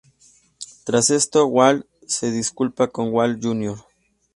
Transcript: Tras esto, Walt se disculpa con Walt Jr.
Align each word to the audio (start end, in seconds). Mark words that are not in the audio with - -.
Tras 0.83 1.11
esto, 1.11 1.45
Walt 1.45 1.85
se 2.07 2.31
disculpa 2.31 2.87
con 2.87 3.13
Walt 3.13 3.39
Jr. 3.39 3.77